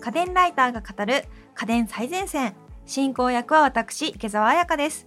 [0.00, 2.54] 家電ライターが語る家電最前線。
[2.86, 5.06] 進行役は私池澤彩香です。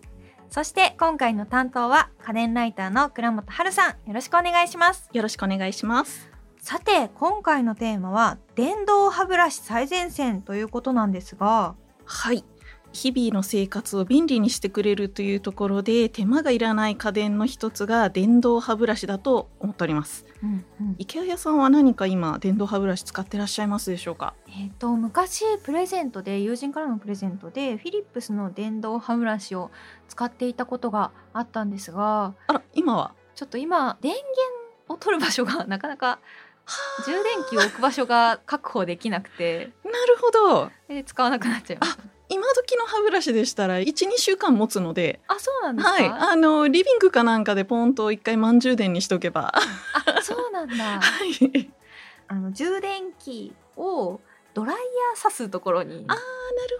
[0.50, 4.08] そして今回の担当は家電ライターの倉本春さん。
[4.08, 5.10] よろしくお願いします。
[5.12, 6.30] よろしくお願いします。
[6.60, 11.76] さて今回のテーマは電動歯ブラシ最前線ということなんですが。
[12.06, 12.46] はい
[12.94, 24.36] 日々の生活を便利にしてくれるというところで手間がいらない家電の一つが電動歯ブラシだと思っております、うんうん、池谷さんは何か今電動歯ブラシ使ってらっしゃいますでしょうか？
[24.48, 29.72] えっ、と昔プレゼントで友人からのプレゼントでフィリップスの電動歯ブラシを
[30.08, 33.16] 使っていたことがあったんですがあら今は？
[33.34, 36.20] ちょっと今電源を取る場所がなかなか
[37.06, 39.72] 充電器を置く場所が確保できなくて。
[39.84, 40.72] なるほど。
[40.88, 46.06] で使わなくなっちゃいました今時の歯ブラシでしたら12週間持つのであそうなんですはい。
[46.06, 49.54] あのリビングかなんかでポンと一回満充電にしとけば。
[49.56, 50.76] あそうなんだ。
[51.00, 51.72] はい。
[52.28, 54.20] あの充電器を
[54.54, 56.06] ドライヤー刺すところに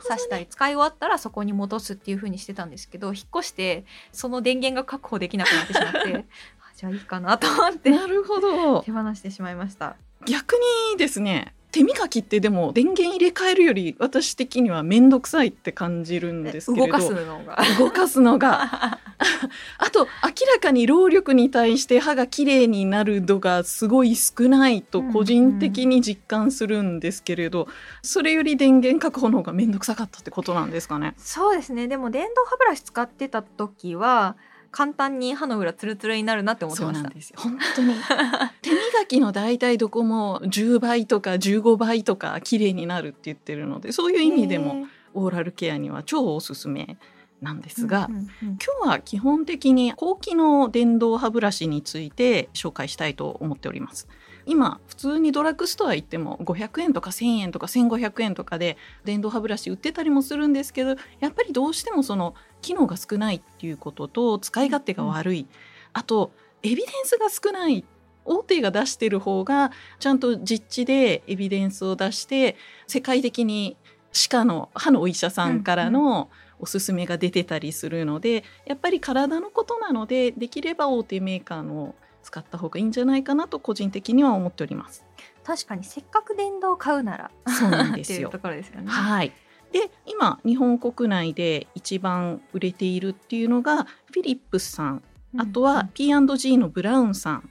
[0.04, 6.26] 刺したり、使い終わったらそこに戻すっていう風にしてたんですけど引っ越してその電源が確保できなくなってしまって
[6.78, 8.82] じゃあいいかなと思ってなるほど。
[8.82, 9.96] 手放してしまいました。
[10.26, 10.54] 逆
[10.92, 17.58] にですね手磨きってでも電源入れ替えるより私的には面倒くさいって感じるんですけれど動かすのが。
[17.80, 19.00] 動かすのが。
[19.80, 31.16] あと明らかに労力に対して歯がきれいになる度がすごい少ないと個人的に実感するんですけれど、うんうん、それより電源確保の方が面倒くさかったってことなんですかね？
[31.18, 31.88] そうですね。
[31.88, 34.36] でも電動歯ブラシ使ってた時は
[34.74, 37.40] 簡単に歯の裏ツルツルになるなって思ってました。
[37.40, 37.94] 本当に。
[38.62, 46.98] 手磨きの大体どこも10倍とか15倍とか綺麗になるって言ってるのでそういう意味でもオーラルケアには超おすすめ
[47.42, 54.08] なんですが、うんうんうん、今日は基本的に高機能電動歯ブラシについて紹介したいと思っております。
[54.46, 65.48] 今普通にドラッグストア行っても500円とか1,000円とか1,500円とかで電動歯ブラシ売ってたりもするんですけどやっぱりどうしてもその機能が少ないっていうことと使い勝手が悪い、うん、
[65.94, 66.32] あと
[66.62, 67.86] エビデンスが少ない
[68.26, 72.56] 大手が出してる方がちゃんと実地でエビデンスを出して
[72.88, 73.78] 世界的に
[74.14, 76.30] 歯科の歯のお医者さんからの
[76.60, 85.06] おすすめが出てたりするので、やっぱり体のことなのでできれば大手メーカーの使った方がいいんじゃないかなと個人的には思っております。
[85.44, 88.30] 確かにせっかく電動買うならそうなんですよ。
[88.30, 88.88] ところですよね。
[88.90, 89.32] はい。
[89.72, 95.04] で今日本国内で一番売れているっていうのがフィリップスさん、
[95.38, 97.50] あとは P&G のブラウンさん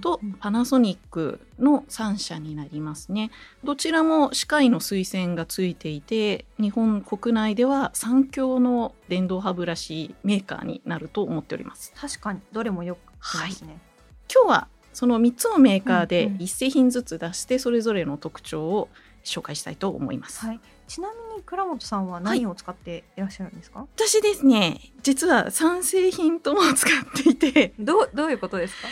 [0.00, 3.30] とパナソニックの3社になりますね。
[3.64, 11.92] どちらも歯科医の推薦がついていて日本国内では最強の電動歯ブラシメーカーになると思っております。
[11.96, 13.14] 確かにどれもよくね。
[13.18, 13.93] はい
[14.32, 18.88] 今日はその3つのメーカーで1製品ずつ出してそれぞれの特徴を
[19.24, 20.44] 紹介したいと思います。
[20.46, 27.72] はい、ちなみに倉本さんは何を使っていらっしゃるんですか、はい、私ですね実は3製品とも使っていて。
[27.78, 28.88] どうどういうことですか？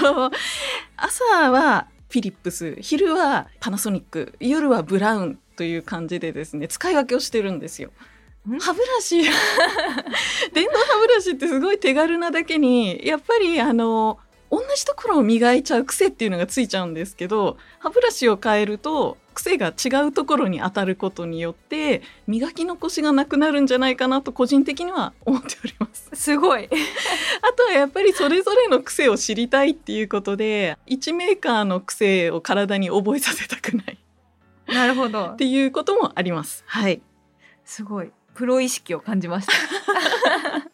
[0.00, 0.30] あの
[0.96, 7.90] 朝はフィリップス昼はパナソニック夜はブラウンという感じでですね使い分けをしてるんですよ。
[8.60, 9.22] 歯ブラシ。
[10.54, 14.18] 電動歯ブラシってすごい手軽なだけにやっぱりあの
[14.50, 26.10] 同じところを磨いちゃう癖っていうのがついちゃうんですけど歯ブラシを変えると癖が違うところに当たることによって磨き残しがなくなるんじゃないかなと個人的には思っております。
[26.12, 26.64] すごい。
[27.42, 33.98] あとはやっぱりそれぞれの癖を知りたいっていうことで1メーカーの癖を体に覚えさせたくない。
[34.66, 35.26] なるほど。
[35.26, 36.64] っていうこともあります。
[36.66, 37.00] はい。
[37.64, 38.10] すごい。
[38.34, 40.67] プロ意識を感じました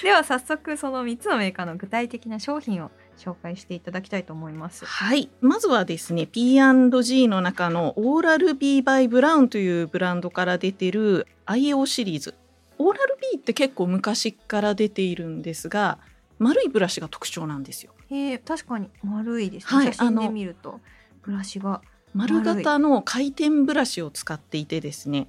[0.04, 4.84] では早速その3つのメーカーの具体的な商品を紹介していただきたいと思います。
[4.84, 12.34] はいまずはですね P&G の中のオーラル B バイブラウンというブランドから出てる IO シリーズ
[12.78, 15.98] オーラル B って結構昔から出ているんですが
[16.38, 17.92] 丸いブラシが特徴なんですよ。
[18.10, 20.80] へ確かに丸いですね、はい、写真で見ると
[21.22, 21.82] ブラシが
[22.14, 25.28] 丸型の回転ブラシを使っていてですね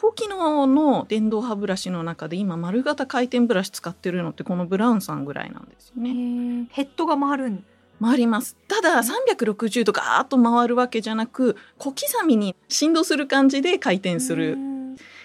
[0.00, 6.66] 高機能の電動歯ブラシの中で今丸型回転ブラシ使ってるのってこのブラウンさんぐらいなんですよね。
[6.70, 7.62] ヘッドが回る
[8.00, 8.56] 回ります。
[8.66, 14.56] ただ360度ガーッと回るわけじゃなく小刻みに振動する感じで回転する。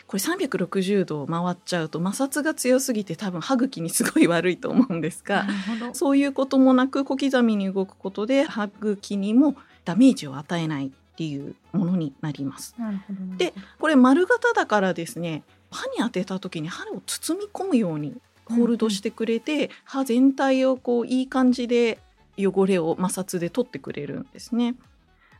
[0.07, 5.47] これ360度回っちゃうと摩擦が強すぎて多分歯茎にすごい悪いと思うんですが
[5.93, 12.75] そういうこともなく小刻みに動くことで歯茎にもダメージを与えないっていうものになります。
[13.37, 18.15] でこれ丸型だからですね歯に当てた時に歯を包み込むように
[18.45, 21.99] ホールドしてくれて、うんうん、歯全体をこういい感じで
[22.37, 24.75] 汚れを摩擦で取ってくれるんですね。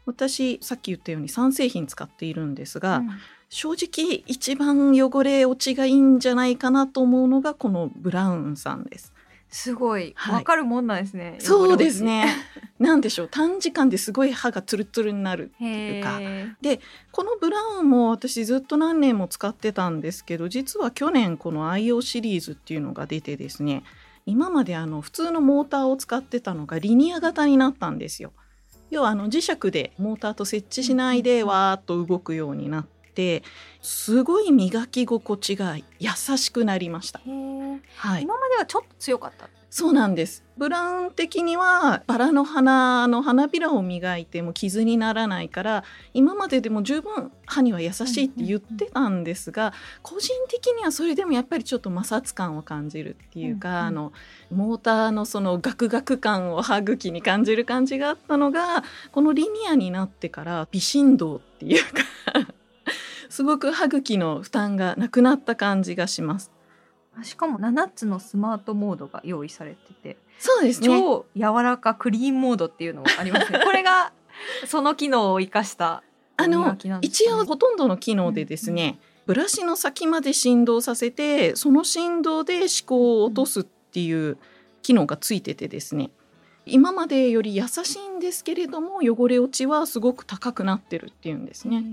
[0.06, 3.10] 私さっき言ったように3製品使っているんですが、うん
[3.50, 9.14] 正直一番汚れ落ちがいいんじゃないかなと思うのがこのブラウンさんです。
[9.56, 11.38] すごいはいわかるもんなんですね。
[11.40, 12.28] そうですね。
[12.78, 15.80] なんでしょう短時間ですごい歯がツルツルになる汚れ落ち。
[15.80, 16.80] へいうかえ。
[17.14, 23.84] このブラウンも私ずっと何年も使ってたんですけど実は去年この IO シリーズっていうのが出てですね
[24.26, 28.34] 今まであの普通のモーターを使ってたのがリニア型になったんですよ。
[28.90, 32.86] 要はあの磁石でモーターと設置しないでわーっと動くようになっ
[33.16, 33.44] て
[33.82, 37.20] すごい磨き心地が優しくなりました。
[37.20, 39.50] はい、今まではちょっと強かった？
[39.70, 40.42] そうなんです。
[40.58, 45.84] ブラウン的にはバラの花の花びらを磨いても傷にならないから
[46.14, 54.14] 今まででも十分歯には優しいって言ってたんですが、個人的にはそれでもやっぱりちょっと摩擦感を感じるっていうか、うんうんあの
[54.50, 62.04] モーターのそのガクガク感を歯茎に感じる感じがあったのがこのリニアになってから微振動っていうか
[63.36, 66.54] すごく歯茎の負担がなくなった感じがします。
[67.22, 70.88] しかも7つのスマートモードが用意されてて、そうですね。
[70.88, 73.60] 超柔らかクリーンモードっていうのがありますね。
[73.66, 74.14] これが
[74.66, 76.02] その機能を生かした
[76.38, 84.38] あの一応ほとんどの機能でですね、ブラシの先まで振動させてその振動で思考を落とすっていう
[84.82, 86.10] 機能がついててですね
[86.66, 91.84] 今までより優しいんですけれども汚れ落ちはすごく高くなってるっていうんですね。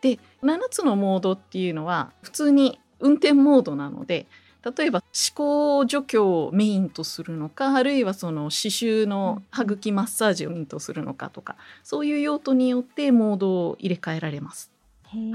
[0.00, 4.26] で7つのモードっていうのは普通に運転モードなので
[4.76, 14.72] 例えば歯垢除去をメインとするのかあるいはその歯周の歯茎マッサージをメインとするのかとかそういう用途によってモードを入れ替えられます。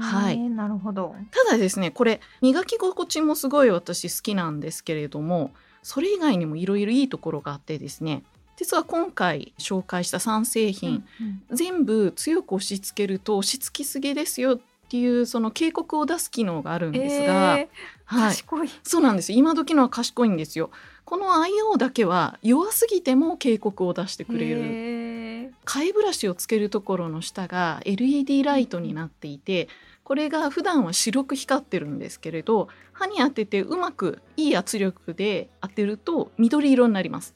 [0.00, 1.14] はいなるほど。
[1.30, 5.50] ただですねこれ磨き心地もすごい私好きなんですけれども
[5.82, 8.22] それ以外にもいろいろいいところがあってですね
[8.62, 18.70] 実は今回紹介した3製品、うん全部強く押し付けると押し付きすぎですよっていうその警告を出す機能があるんですが、えーはい、賢い。
[18.84, 20.70] そうなんです今時のは賢いんですよ。
[21.04, 24.60] この IO だけは弱すぎても警告を出してくれる。
[24.60, 25.50] へー。
[25.64, 29.68] 替えブラシをつけるところの下が LED ライトになっていて
[30.04, 37.34] これが普段は白く光ってるんですけれど歯に当ててうまくいい圧力で当てると緑色になります。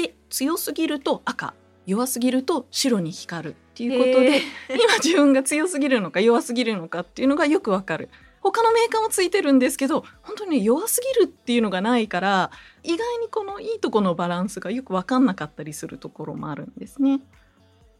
[0.00, 1.54] うんで強すぎると赤
[1.86, 4.42] 弱すぎると白に光るっていうことで、へー
[4.80, 8.08] 今自分が強すぎるのか弱すぎるのかっていうのがよくわかる。
[8.42, 12.50] 他のメーカーもついてるんですけど本当にね弱すぎるっていうのがないから
[12.82, 17.20] 意外にこのいいとこのバランスがよく分かんなかったりするところもあるんですね。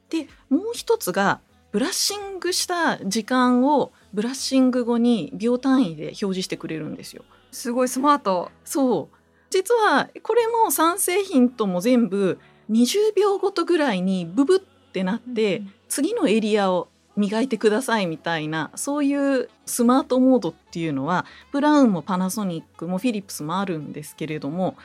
[0.09, 1.41] でもう一つが
[1.73, 7.23] ブラッシングした時間をブラッシング後に秒単位で表示してくれるんですよ。
[7.53, 8.51] すごいスマート。
[8.65, 9.20] そう
[9.51, 12.39] 実はこれも3製品とも全部
[12.71, 24.77] 20秒ごとぐらいにブブってなって、うん次のエリアを磨いてくださいみたいなそういうスマートモードっていうのはブラウンもパナソニックもフィリップスもあるんですけれども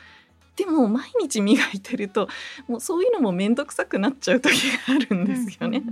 [0.56, 2.28] でも毎日磨いてると
[2.66, 4.54] もうそういうのも面倒くさくなっちゃう時
[4.88, 5.82] があるんですよね。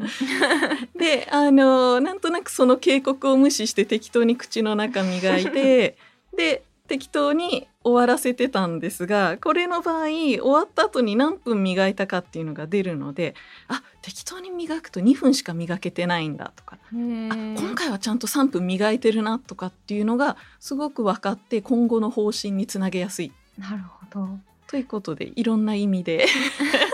[0.97, 5.97] であのなんとなくその警告を無視して適当に口の中磨いて
[6.35, 13.35] で適当に終わらせてたんですがこれの場合終わった後に何分磨いたかっていうのが出るので
[13.69, 24.29] あ適当に磨くと2分しか磨けてないんだとかあ今回はちゃんと3分磨いてるなとかっていうのがすごく分かって今後の方針につなげやすいなるほど。
[24.67, 26.27] ということでいろんな意味で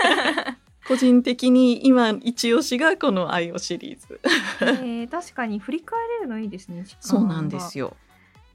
[0.86, 4.20] 個人的に今一押しがこの IO シリーズ。
[4.60, 6.84] えー確かに振り返れるのいいですね。
[7.00, 7.96] そうなんですよ。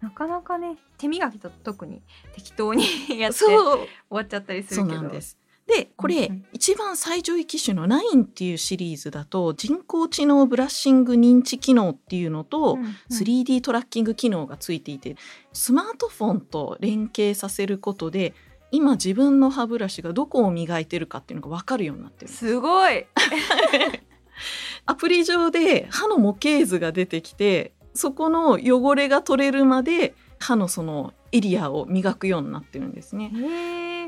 [0.06, 2.04] なかなかね手磨きと特に
[2.36, 2.86] 適当に
[3.20, 5.10] やって終わっちゃったりするけど。
[5.10, 5.38] です。
[5.66, 12.96] でこれ、うんうん一番最上位機種の9っていうシリーズだと人工知能ブラッシング認知機能っていうのと、うんうん。
[13.10, 15.16] 3D トラッキング機能がついていて
[15.54, 18.36] スマートフォンと連携させることで
[18.70, 23.08] 今自分の歯ブラシがどこを磨いてるかっていうのが分かるようになってるすごい。
[24.86, 33.32] アプリ上で歯の模型図が出てきてそこの汚れが取れるまで歯のそのエリアを磨くようになってるんですね。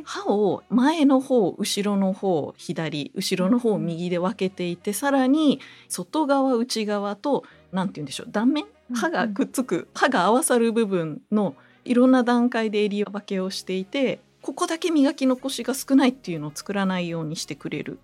[0.04, 8.66] 歯を前の方後ろの方左後ろの方右で分けていてさらに外側内側と何て言うんでしょう断面？
[8.66, 18.00] うん歯がくっつく歯が合わさる部分のいろんな段階でエリア分けをしていてここだけ磨き残しが少ないっていうのを作らないようにしてくれる。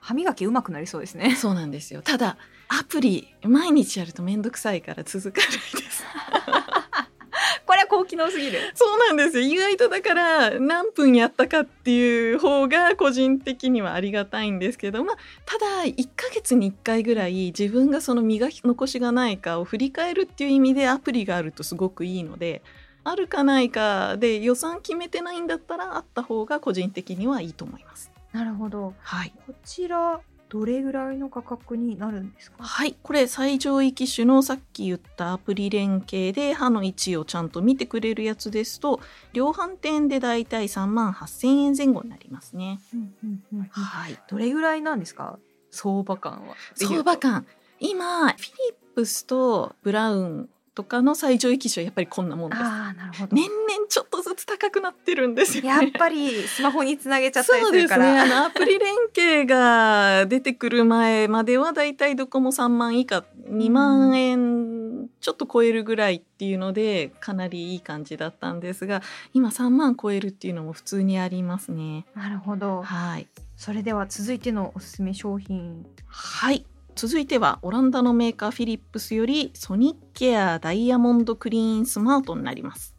[0.00, 1.36] 歯磨き上手くなりそうですね。
[1.36, 2.36] そうなんですよただ
[2.68, 6.04] アプリ毎日やると面倒くさいから続かないです
[7.66, 15.16] これ高機能すぎるそうなんですよ意外とだから何分やったかっていう方が個人的にはありがたいんですけどまあ
[15.46, 22.62] ただ1ヶ月に1回ぐらい自分がその磨き残しがないかを振り返るっていう意味でアプリがあるとすごくいいので
[23.02, 28.09] あるかないかで予算決めてないんだったらあった方が個人的にはいいと思います。
[28.32, 28.94] なるほど。
[29.00, 32.56] はい、こちらどれぐらいの価格になるんですか？
[32.58, 38.98] はい、これ最上位機種のさっき言ったアプリ連携で歯の位置をちゃんと見てくれるやつですと
[39.32, 42.80] 量販店でだいたい3万8000円前後になりますね。
[42.92, 43.64] うんうんうんうん。
[43.70, 45.38] はい、どれぐらいなんですか？
[45.70, 46.56] 相場感は。
[46.74, 47.46] 相場感。
[47.78, 48.40] 今フィリ
[48.72, 52.62] ップスとブラウンとかの最上位機種はやっぱりこんなもんです。
[52.62, 55.68] ああなるほど、年々ちょっとずつ高くなってるんですよ、ね。
[55.68, 57.88] やっぱりスマホにつなげちゃったりそうですね。
[57.88, 69.02] するからあのアプリ連携が出てくる前まではだいたいどこも3万以下、2万円ちょっと超えるぐらいっていうのでかなりいい感じだったんですが、
[69.34, 72.06] 今3万超えるっていうのも普通にありますね。
[72.14, 73.26] なるほどはい。
[73.56, 76.64] それでは続いてのおすすめ商品はい。
[76.94, 82.94] 続いてはオランダのメーカーフィリップスよりソニッケアダイヤモンドクリーンスマートになります。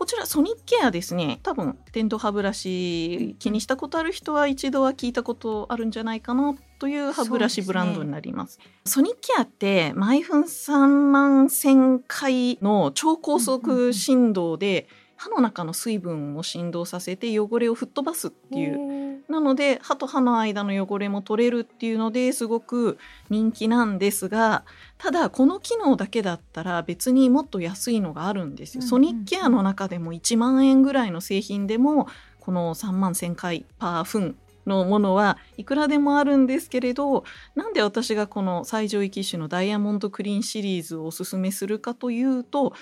[0.00, 1.40] こちらソニッケアですね。
[1.42, 8.58] 多分電動歯ブラシ気にしたことある人は一度は聞いたことあるんじゃないかなという歯ブラシブランドになります。
[8.86, 14.88] ソニッケアって毎分3万1000回の超高速振動で
[15.20, 22.96] 歯の中の水分を振動させて汚れを吹っ飛ばすっていうなので歯と歯の間の汚れも取れるっていうのですごく
[23.28, 24.64] 人気なんですが
[24.96, 28.82] ただこの機能だけだったら別にもっと安いのがあるんですよ。
[28.82, 32.08] ソニックケアの中でも1万円ぐらいの製品でも
[32.38, 37.24] この3万1000回パー分のものはいくらでもあるんですけれど
[37.54, 42.72] なんで私がこの最上位機種のダイヤモンドクリーンシリーズをおすすめするかというと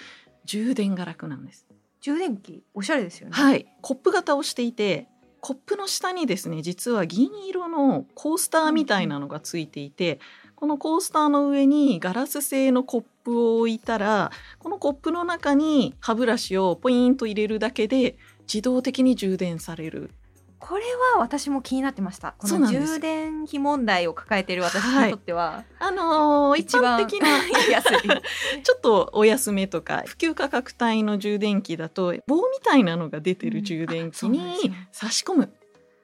[0.45, 1.68] 充電が楽なんです。
[2.01, 3.35] 充電器おしゃれですよね。
[3.35, 5.09] はい、コップ型をしていて
[5.41, 10.19] コップの下にですね実は銀色のコースターみたいなのがついていて、
[10.57, 18.17] このコースターの上にガラス製のコップを置いたらこのコップの中に歯ブラシをポイーンと入れるだけで
[18.53, 20.11] 自動的に充電される。
[20.59, 20.83] これ
[21.15, 22.35] は私も気になってました。
[22.39, 27.29] この充電費問題を抱えている私にとっては、あのー一般的な
[27.71, 27.99] 安い。
[28.63, 35.53] ちょっとお安めとか普及価格帯の充電器だと棒みたいなのが出てる充電器に差し込む。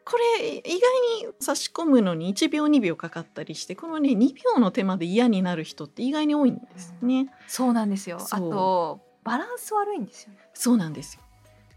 [0.04, 0.72] これ意外
[1.26, 7.32] に差し込むのに1秒2秒かかったりしてこのね2秒の手間で嫌になる人って意外に多いんですね。
[7.48, 8.18] そうなんですよ。
[8.30, 10.38] あとバランス悪いんですよね。
[10.52, 11.22] そうなんですよ。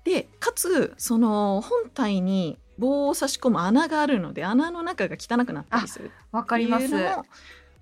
[0.03, 6.11] でかつその本体に棒を差し込む穴があるので穴の中が汚くなったりする。
[6.31, 6.93] わかります。
[6.93, 7.25] も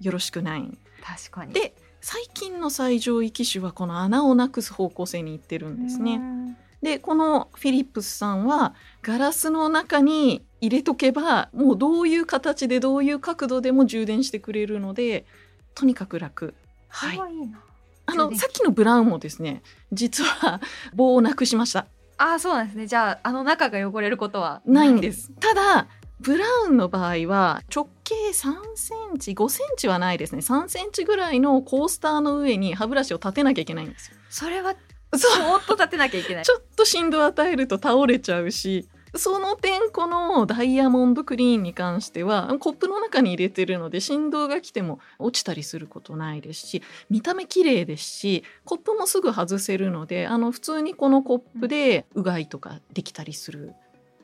[0.02, 0.78] よろしくない。
[1.04, 1.54] 確かに。
[1.54, 6.16] で最近の最上位機種はこの穴をなくす方向性にいってるんですね。
[6.16, 6.58] うん。
[6.82, 15.25] でこのフィリップスさんはガラスの中に入れとけばもうどういう形でどういう角度でも充電してくれるので
[15.74, 16.54] とにかく楽。
[16.92, 17.60] そはい、いいな、
[18.06, 20.62] あのさっきのブラウンもですね実は
[20.94, 22.88] 棒をなくしましたああそうなんですね。
[22.88, 25.31] じゃああの中が汚れることはないんです。
[25.39, 25.88] ただ
[26.19, 30.39] ブラウンの場合は直径3センチ5センチはないですね。
[30.39, 34.17] 3センチぐらいのコースターの上に歯ブラシを立てなきゃいけないんですよ。
[34.29, 34.75] それは
[35.13, 36.43] そっと立てなきゃいけない。
[36.45, 53.74] ちょっと振動与えると倒れちゃうしその点このダイヤモンドクリーンに関してはコップの中に入れてるので振動が来ても落ちたりすることないですし見た目綺麗ですしコップもすぐ外せるのであの普通にこのコップでうがいとかできたりする。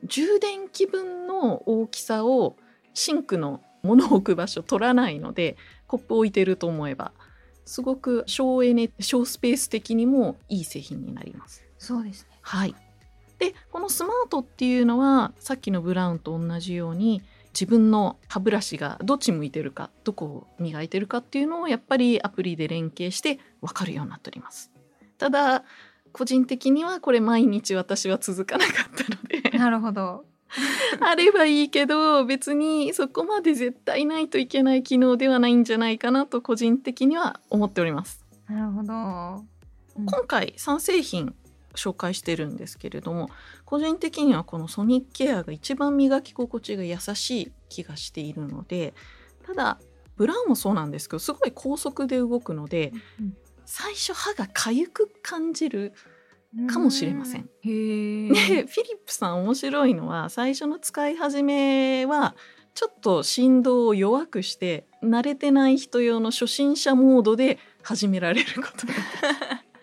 [0.04, 2.56] 充電器分の大きさを
[2.92, 5.56] シンクの物を置く場所取らないので
[5.86, 7.12] コップ置いてると思えば
[7.64, 11.64] すごく省エネ省スペース的にもいい製品になります。
[11.78, 12.38] そうですね。
[12.42, 12.74] はい、
[13.42, 17.22] でこのスマートっていうのはさっきのブラウンと同じように
[17.52, 24.70] 自分の歯ブラシがどっち向いてるかどこを磨いてるかっていうのをやっぱりアプリで連携して分かるようになっております。
[25.18, 25.64] ただ
[26.12, 30.24] 個人的にはこれ毎日私は続かなかったのでなるほど
[31.00, 38.24] あればいいけど別にそこまで絶対ないといけない機能ではないんじゃないかなと個人的には思っております。
[38.48, 41.34] なるほど、うん今回3製品
[41.74, 43.30] 紹介してるんですけれども
[43.64, 48.94] 個人的にはこのソニックケアが一番磨き心地が優しい気がしているので
[49.46, 49.78] ただ
[50.16, 55.94] ブラウンもそうなんですけどすごい高速で動くのでうん最初歯が痒く感じる
[56.70, 57.42] かもしれません。
[57.42, 58.66] でフィリッ
[59.06, 62.34] プさん面白いのは最初の使い始めは
[62.74, 68.92] ちょっと振動を弱くして慣れてない人用の初心者モードで始められることが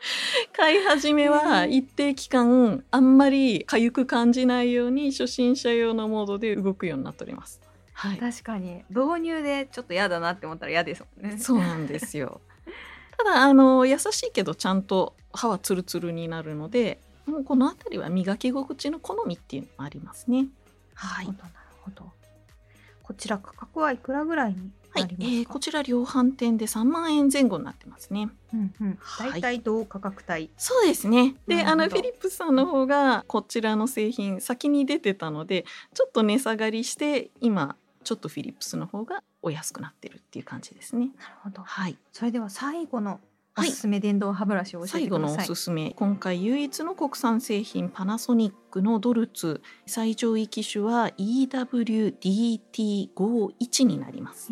[0.56, 7.62] 買い始めは一定期間あんまり痒く感じないように初心者用のモードで動くようになっております。
[7.94, 11.38] はい、確かに導入でちょっと嫌だなって思ったら嫌ですもんね。
[11.38, 12.42] そうなんですよ。
[13.18, 20.48] ただあの優しいけどちゃんと歯はツルツルになるので、もうこの辺りは磨き心地の好みっていうのもありますね。
[20.94, 21.26] はい。
[21.26, 21.38] なる
[21.82, 22.12] ほど。
[23.04, 28.30] こちら価格はいくらぐらいにはい、えー、こちら量販店で3万円前後になってますね。
[28.54, 31.36] うんうん、大体同価格帯、はい、そうですね。
[31.48, 41.12] で、あのフィリップスさんの方がこちらの製品先に出てたので、ちょっと値下がりして今ちょっとフィリップスの方がお安くなってるっていう感じですね。
[41.20, 41.62] なるほど。
[41.62, 41.98] はい。
[42.12, 43.20] それでは最後の
[43.60, 45.92] おすすめ電動歯ブラシを教えてください、最後のおすすめ。
[45.92, 49.62] 今回唯一の国産製品パナソニックのドルツ。
[49.86, 54.52] 最上位機種は EWDT51 になります。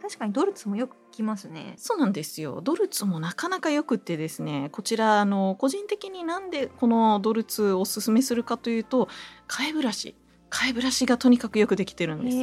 [0.00, 1.74] 確かにドルツもよくきますね。
[1.78, 2.60] そうなんですよ。
[2.62, 4.68] ドルツもなかなかよくってですね。
[4.70, 9.08] こちらあの個人的になんでこのドルツをおすすめするかというと
[9.48, 10.14] 替えブラシ。
[10.50, 12.36] 替えブラシがとにかくよくできてるんです。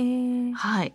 [0.57, 0.93] はい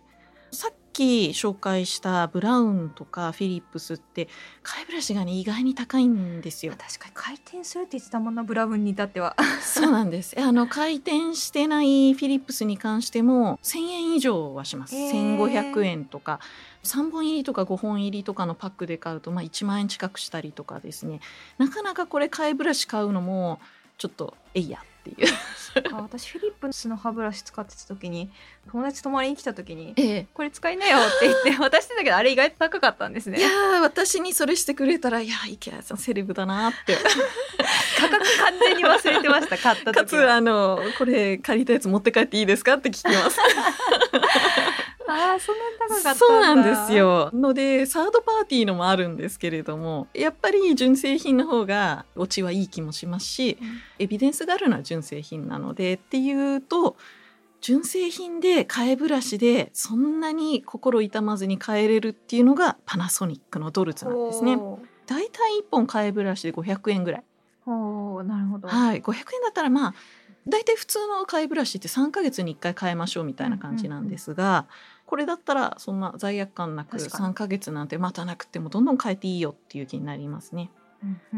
[0.91, 4.27] き紹介したブラウンとかフィリップスって
[4.63, 6.73] 替えブラシがね意外に高いんですよ。
[6.77, 7.11] 確かに。
[7.13, 9.35] 回転するって言ってたもんなブラウンに至っては。
[9.61, 10.39] そうなんです。
[10.39, 14.95] あの回転してないフィリップスに関しても1000円以上はします。
[14.95, 16.39] 1500円とか。
[16.83, 21.19] 3本入りとか5本入りとかのパックで買うと、まあ、1万円近くしたりとかですね。
[21.57, 23.59] なかなかこれ替えブラシ買うのも
[23.97, 25.27] ちょっとえいやっていう。
[25.93, 28.31] 私フィリップスの歯ブラシ使ってた時に
[28.71, 33.39] 友達泊まりに来た時に、ええ、これ使いなよって言って渡してたけどあれ意外と高かったんですね。
[33.39, 33.49] いや
[33.81, 36.97] 私にそれしてくれたらいや池谷さんセレブだなって。
[37.99, 43.37] 価格完全に忘れてました買った時かつあのこれ借りたやつ持って帰っていいですかって聞きます
[45.11, 53.67] ああそんなに高かったそうなんですよのでサードパーティーのもあるんですけれどもやっぱり純正品の方がオチはいい気もしますし、うん、
[53.99, 56.95] エビデンスがあるのは純正品なのでっていうと
[57.61, 64.57] 純正品で替えブラシでそんなに心痛まずに変えれるっていうのがパナソニックのドルツなんですね。
[65.07, 67.23] だいたい1本替えブラシで500円ぐらい。
[67.65, 68.67] おなるほど。
[68.67, 69.93] はい、500円だったらまあ
[70.47, 74.65] 大体普通の替えブラシって3ヶ月に1回変えましょうみたいな感じなんですが、うんうんうん、
[75.09, 80.69] これだったらそんな罪悪感なく3ヶ月なんて待たなくてもどんどん変えていいよっていう気になりますね。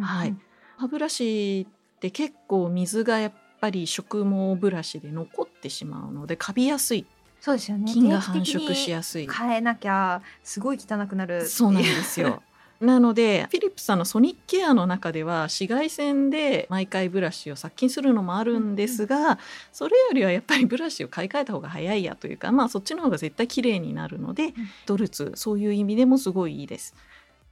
[0.01, 0.35] はい、
[0.75, 1.61] 歯ブラシ
[1.95, 7.05] って結構水がやっぱり植毛ブラシで残ってしまうのでカビやすい。
[7.39, 7.89] そうですよね。
[7.89, 9.29] 菌が繁殖しやすい。
[9.29, 12.43] 変えなきゃすごい汚くなるそうなんですよ
[12.81, 19.37] なのでフィリップさんのソニックケアの中では紫外線で毎回ブラシを殺菌するのもあるんですが、
[19.71, 24.53] それよりはやっぱりブラシを買い替えた方が早いやというかまあそっちの方が絶対綺麗になるので、うん、
[24.87, 26.95] ドルツそういう意味でもすごいいいです。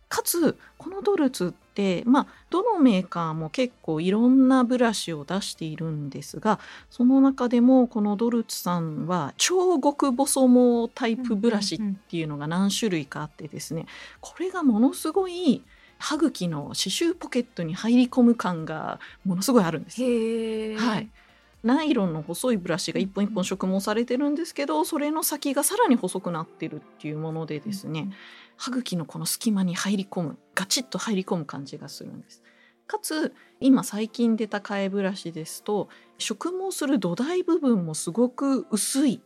[0.09, 10.47] かつこのドルツって、まあ、どのメーカーも結構いろんなブラシを出しているんですがその中でもこのドルツさんは超極細
[10.87, 13.85] 毛タイプブラシっていうのが何種類かあってですね
[14.19, 15.63] これがものすごい
[15.99, 20.01] 歯茎の刺繍ポケットに入り込む感がものすごいあるんです。
[20.01, 21.09] はい、
[21.63, 28.09] ナイロンの細いブラシが一本一本植毛されてるんですけどそれの先がさらに細くなってるっていうものでですね、
[28.59, 32.43] 歯茎のこの隙間に入り込むガチッと入り込む感じがするんです。
[32.87, 39.21] かつ今最近出た替えブラシですと植毛する土台部分もすごく薄い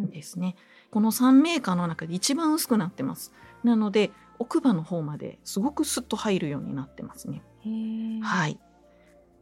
[0.00, 0.56] んですね。
[0.90, 3.34] この3メーカーの中で一番薄くなってます。
[3.62, 7.42] なので奥歯の方まですごくスッと入るようになってますね。
[8.22, 8.58] はい。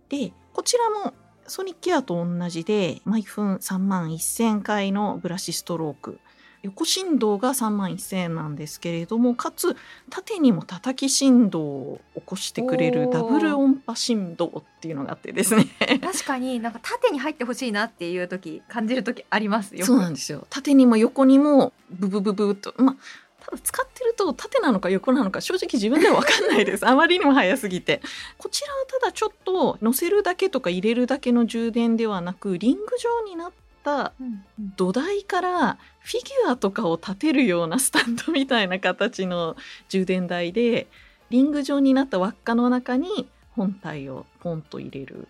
[0.08, 1.14] でこちらも
[1.46, 6.18] ソニックケアと同じで毎分3万1000回のブラシストローク
[6.62, 9.76] 横振動が3万1000円なんですけれどもかつ
[10.10, 15.66] 縦にも叩き振動を起こしてくれるダブル音波振動っていうのがあってですね。
[16.02, 19.86] 確かになんか縦に入ってほしいなっていう時感じる時ありますよ。
[19.86, 20.46] そうなんですよ。
[20.50, 22.74] 縦にも横にもブブブブと。
[22.76, 22.96] まあ
[23.40, 26.84] ただ使ってると縦なのか横なのか正直自分では分かんないです。
[26.88, 28.02] あまりにも速すぎて。
[28.36, 34.12] こちらはただちょっと乗せるだけとか入れるだけの充電ではなくリング状になった
[34.76, 39.56] 土台からフィギュアとかを立てるようなスタンドみたいな形の
[39.88, 40.86] 充電台で
[41.30, 45.28] リング状になった輪っかの中に本体をポンと入れる。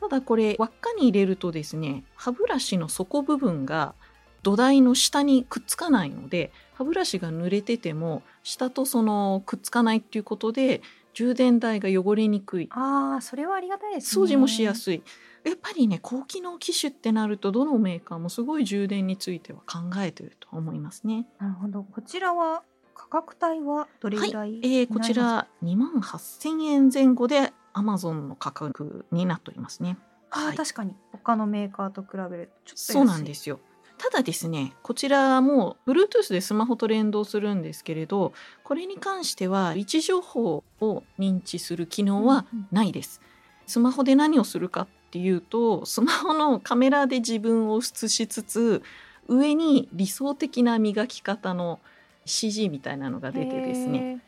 [0.00, 3.94] ただこれ輪っかに入れるとですね歯ブラシの底部分が
[4.42, 10.82] 土台の下にくっつかないので歯ブラシが濡れてても下とそのくっつかないっていうことで
[11.14, 12.68] 充電台が汚れにくい。
[12.70, 15.02] ああそれはありがたいです、ね、掃除もしやすい
[15.44, 21.26] やっぱりね高機能機種ってなるとどのメーカーもすごい充電については考えてると思いますね。
[21.38, 21.84] なるほど。
[21.84, 22.62] こちらは
[22.94, 29.96] 価格帯はどれぐらい、はい、えー、こちら2万8000円前後でアマゾンの価格になっておりますね。
[30.30, 33.60] あ、はい、確かに他のメーカーと比べるとそうなんですよ。
[33.98, 43.20] ただですねこちらも Bluetooth でスマホと連動するんですけれどこれに関しては位置情報を認知する機能はないです。
[43.66, 48.82] スマホで何をするかっていうとスマホのカメラで自分を映しつつ
[49.26, 51.80] 上に理想的な磨き方の
[52.24, 54.20] CG みたいなのが出てですね。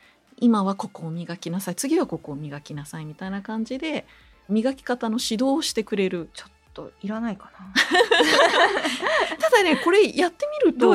[0.43, 4.07] 今はここを磨きなさい次はここを磨きなさいみたいな感じで
[4.49, 7.61] 磨き方の指導をしてくれるちょっといらないかな。
[9.39, 10.95] ただねこれやってみると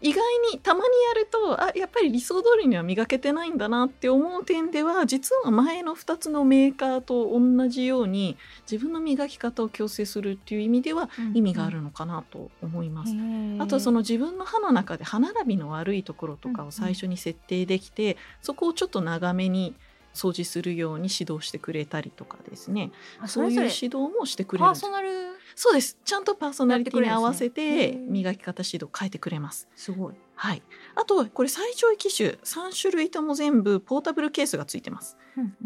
[0.00, 8.36] 意外にたまにやるとあやっぱり理想通りには磨けてないんだなって思う点では実は前の2つのメーカーと同じように
[8.70, 13.12] 自分の磨き方を矯正するっていう意味では意味があるのかなと思います。
[13.12, 19.74] うんうん、あとはその自分の歯の中で歯並びの悪いところとかを最初に設定できて、そこをちょっと長めに
[20.14, 22.90] 掃除するように指導してくれたりとかですね。
[23.26, 24.66] そういう指導もしてくれる。
[24.66, 25.08] パーソナル？
[25.54, 25.98] そうです。
[26.04, 29.68] ちゃんとパーソナリティに合わせて磨き方指導変えてくれます。
[29.74, 30.14] すごい。
[30.34, 30.62] はい、
[30.94, 35.18] あとこれ最上位機種3種類とも全部ポータブルケースがついてます、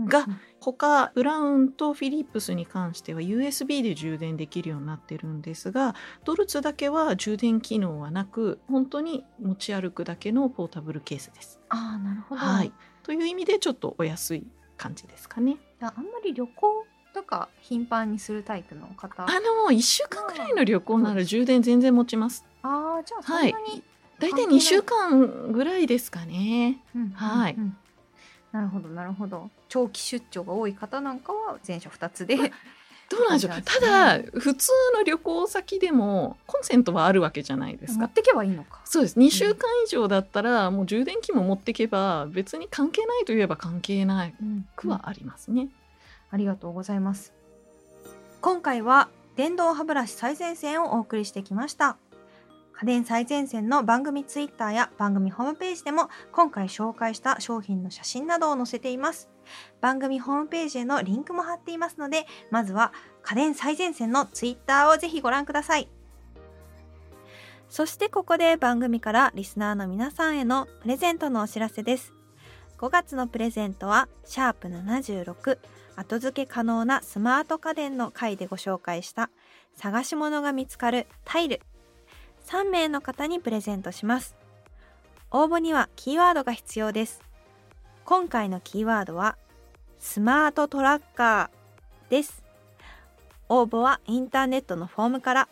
[0.04, 0.26] が
[0.58, 11.60] 他ブラウンとフィリップスに関しては USB で充電できるようになってるんですがドルツだけは充電機能はなく本当に持ち歩くだけのポータブルケースです。
[11.68, 12.72] あなるほど、はい、
[13.04, 15.58] という意味でちょっとお安い感じですかね。
[15.80, 19.22] あんまり旅行とか頻繁にするタイプの方？
[19.22, 19.26] あ
[19.66, 22.44] の1週間くらいの旅行なら充電全然持ちます。
[22.62, 23.82] ああじゃあそんなに、はい、
[24.18, 26.80] 大体2週間ぐらいですかね。
[27.14, 27.56] はい、
[28.52, 29.50] なるほどなるほど。
[29.68, 32.36] 長期出張が多い方なんかは前者2つで
[33.10, 38.00] どうなんでしょう、ただ普通の旅行先でもコンセントはあるわけじゃないですか。
[38.00, 38.80] 持ってけばいいのか。
[38.84, 39.18] そうです。
[39.18, 44.30] 2週間以上だったら、もう充電器も持ってけば別に関係ないといえば関係な
[44.76, 45.72] くはありますね、うんうん、
[46.30, 47.32] ありがとうございます。
[48.40, 51.96] 今回は電動歯ブラシ最前線をお送りしてきました。
[52.76, 59.28] 家電最前線の番組ツイッターや番組ホームページでも今回紹介した商品の写真などを載せています
[59.80, 65.88] 番組ホームページへのリンクも貼っていますので、まずは家電最前線のツイッターをぜひご覧ください。
[67.68, 72.12] そしてここで番組からリスナーの皆さんへのプレゼントのお知らせです。
[72.78, 75.58] 5月のプレゼントは、シャープ76
[75.96, 79.30] 後付け可能なスマート家電の回でご紹介した
[79.74, 81.60] 探し物が見つかるタイル
[82.46, 84.36] 3名の方にプレゼントします。
[85.30, 87.23] 応募にはキーワードが必要です。
[88.04, 89.36] 今回のキーワードは
[89.98, 92.42] スマートトラッカーです。
[93.48, 95.48] 応募はインターネットのフォームから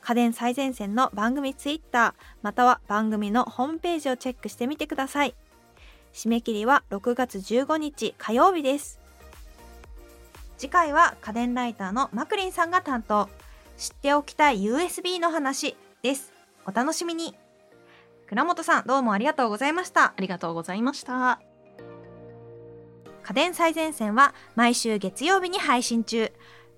[0.00, 5.34] 家電最前線の番組ツイッターまたは番組のホームページをチェックしてみてください。
[6.12, 8.98] 締め切りは6月15日火曜日です。
[10.58, 13.28] 次回は家電ライターのマクリンさんが担当。
[13.76, 16.32] 知っておきたい USB の話です。
[16.66, 17.36] お楽しみに。
[18.26, 20.06] 倉本さんどうもありがとうございました。
[20.06, 21.40] ありがとうございました。
[23.26, 26.30] 家電最前線は毎週月曜日に配信中。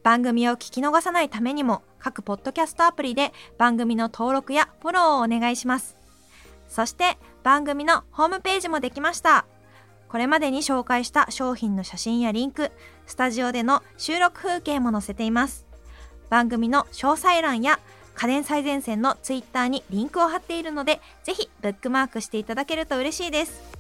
[0.03, 5.95] 番組を聞き逃さないためにも各ポッドキャストアプリで番組の登録やフォローをお願いします。
[6.67, 9.45] そして番組のホームページもできました。
[10.09, 12.73] これまでに紹介した商品の写真やリンク、
[13.05, 15.67] スタジオでの収録風景も載せています。
[16.31, 17.79] 番組の詳細欄や
[18.15, 23.78] 家電最前線のツイッターにリンクを貼っているので、ぜひブックマークしていただけると嬉しいです。